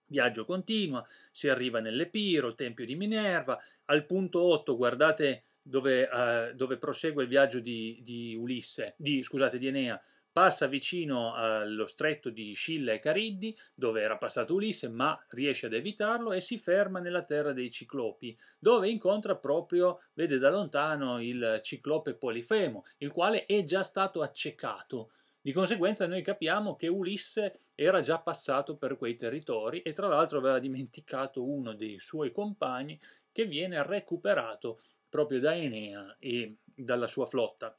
Viaggio 0.08 0.46
continua, 0.46 1.06
si 1.32 1.48
arriva 1.50 1.80
nell'Epiro, 1.80 2.48
il 2.48 2.56
tempio 2.56 2.86
di 2.86 2.96
Minerva, 2.96 3.60
al 3.86 4.06
punto 4.06 4.42
8 4.42 4.76
guardate 4.76 5.46
dove, 5.62 6.04
uh, 6.04 6.56
dove 6.56 6.78
prosegue 6.78 7.24
il 7.24 7.30
viaggio 7.30 7.60
di, 7.60 8.00
di 8.04 8.36
Ulisse, 8.36 8.96
di, 8.98 9.24
scusate, 9.24 9.58
di 9.58 9.68
Enea, 9.68 10.02
passa 10.34 10.66
vicino 10.66 11.36
allo 11.36 11.86
stretto 11.86 12.32
di 12.32 12.54
Scilla 12.54 12.92
e 12.92 13.00
Cariddi, 13.00 13.56
dove 13.76 14.02
era 14.02 14.18
passato 14.18 14.56
Ulisse, 14.56 14.90
ma 14.90 15.18
riesce 15.30 15.68
ad 15.68 15.74
evitarlo 15.74 16.34
e 16.34 16.42
si 16.42 16.58
ferma 16.58 17.00
nella 17.00 17.24
terra 17.24 17.54
dei 17.54 17.70
Ciclopi, 17.70 18.36
dove 18.58 18.90
incontra 18.90 19.38
proprio, 19.38 20.02
vede 20.14 20.40
da 20.40 20.50
lontano 20.50 21.22
il 21.22 21.60
Ciclope 21.62 22.16
Polifemo, 22.16 22.84
il 22.98 23.12
quale 23.12 23.46
è 23.46 23.64
già 23.64 23.84
stato 23.84 24.22
accecato 24.22 25.12
di 25.46 25.52
conseguenza 25.52 26.08
noi 26.08 26.22
capiamo 26.22 26.78
che 26.78 26.88
Ulisse 26.88 27.72
era 27.76 28.00
già 28.00 28.18
passato 28.18 28.78
per 28.78 28.96
quei 28.96 29.18
territori 29.18 29.82
e 29.82 29.92
tra 29.92 30.08
l'altro 30.08 30.38
aveva 30.38 30.58
dimenticato 30.58 31.44
uno 31.44 31.74
dei 31.74 32.00
suoi 32.00 32.32
compagni 32.32 32.98
che 33.30 33.46
viene 33.46 33.86
recuperato 33.86 34.80
proprio 35.10 35.42
da 35.42 35.54
Enea 35.54 36.16
e 36.18 36.60
dalla 36.64 37.08
sua 37.08 37.26
flotta. 37.26 37.78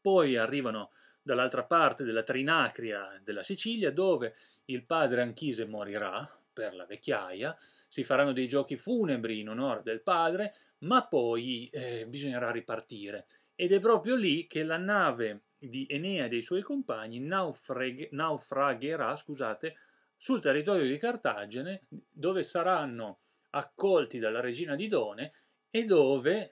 Poi 0.00 0.36
arrivano 0.36 0.92
dall'altra 1.20 1.62
parte 1.64 2.04
della 2.04 2.22
Trinacria 2.22 3.20
della 3.22 3.42
Sicilia 3.42 3.92
dove 3.92 4.34
il 4.64 4.82
padre 4.86 5.20
Anchise 5.20 5.66
morirà 5.66 6.26
per 6.50 6.74
la 6.74 6.86
vecchiaia, 6.86 7.54
si 7.86 8.02
faranno 8.02 8.32
dei 8.32 8.48
giochi 8.48 8.78
funebri 8.78 9.40
in 9.40 9.50
onore 9.50 9.82
del 9.82 10.00
padre, 10.00 10.54
ma 10.78 11.06
poi 11.06 11.68
eh, 11.68 12.06
bisognerà 12.06 12.50
ripartire. 12.50 13.26
Ed 13.54 13.72
è 13.72 13.78
proprio 13.78 14.16
lì 14.16 14.46
che 14.46 14.62
la 14.62 14.78
nave 14.78 15.47
di 15.58 15.86
Enea 15.88 16.26
e 16.26 16.28
dei 16.28 16.42
suoi 16.42 16.62
compagni 16.62 17.20
naufrag- 17.20 18.10
naufragherà 18.10 19.16
scusate, 19.16 19.76
sul 20.16 20.40
territorio 20.40 20.86
di 20.86 20.96
Cartagine, 20.96 21.82
dove 21.88 22.42
saranno 22.42 23.20
accolti 23.50 24.18
dalla 24.18 24.40
regina 24.40 24.74
di 24.74 24.88
Done 24.88 25.32
e 25.70 25.84
dove 25.84 26.50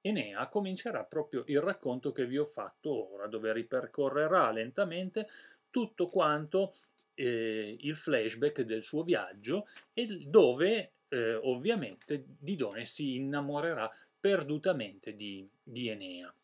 Enea 0.00 0.48
comincerà 0.48 1.04
proprio 1.04 1.44
il 1.46 1.60
racconto 1.60 2.12
che 2.12 2.26
vi 2.26 2.38
ho 2.38 2.44
fatto 2.44 3.14
ora, 3.14 3.26
dove 3.26 3.52
ripercorrerà 3.52 4.50
lentamente 4.50 5.28
tutto 5.70 6.08
quanto 6.08 6.74
eh, 7.14 7.76
il 7.80 7.96
flashback 7.96 8.62
del 8.62 8.82
suo 8.82 9.02
viaggio 9.02 9.66
e 9.92 10.06
dove 10.26 10.92
eh, 11.08 11.34
ovviamente 11.34 12.24
Didone 12.38 12.84
si 12.84 13.16
innamorerà 13.16 13.90
perdutamente 14.18 15.14
di, 15.14 15.48
di 15.62 15.88
Enea. 15.88 16.34